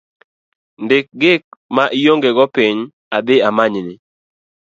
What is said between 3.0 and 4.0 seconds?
adhi amanyni